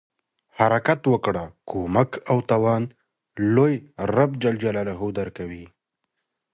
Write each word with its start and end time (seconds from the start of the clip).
د 0.01 0.03
حرکت 0.57 1.01
وکړه، 1.13 1.43
کومک 1.69 2.11
او 2.31 2.37
توان 2.49 2.83
لوی 3.55 3.73
رب 4.15 4.31
ج 4.41 4.43
درکوي. 5.17 5.65